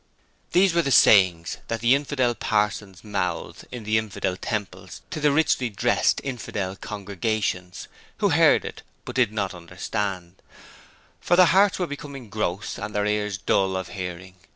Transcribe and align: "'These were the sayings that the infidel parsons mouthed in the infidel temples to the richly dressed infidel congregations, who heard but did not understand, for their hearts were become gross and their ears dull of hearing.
"'These 0.53 0.73
were 0.73 0.81
the 0.81 0.89
sayings 0.89 1.57
that 1.67 1.79
the 1.79 1.93
infidel 1.93 2.33
parsons 2.33 3.03
mouthed 3.03 3.67
in 3.71 3.83
the 3.83 3.99
infidel 3.99 4.35
temples 4.35 5.03
to 5.11 5.19
the 5.19 5.31
richly 5.31 5.69
dressed 5.69 6.19
infidel 6.23 6.75
congregations, 6.75 7.87
who 8.17 8.29
heard 8.29 8.81
but 9.05 9.15
did 9.15 9.31
not 9.31 9.53
understand, 9.53 10.41
for 11.19 11.35
their 11.35 11.45
hearts 11.45 11.77
were 11.77 11.85
become 11.85 12.29
gross 12.29 12.79
and 12.79 12.95
their 12.95 13.05
ears 13.05 13.37
dull 13.37 13.77
of 13.77 13.89
hearing. 13.89 14.33